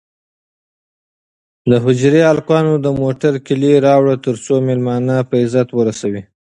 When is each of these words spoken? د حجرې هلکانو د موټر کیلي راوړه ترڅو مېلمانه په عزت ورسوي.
د 1.69 1.71
حجرې 1.83 2.21
هلکانو 2.29 2.73
د 2.85 2.87
موټر 3.01 3.33
کیلي 3.45 3.73
راوړه 3.85 4.15
ترڅو 4.25 4.53
مېلمانه 4.67 5.15
په 5.29 5.35
عزت 5.43 5.69
ورسوي. 5.73 6.21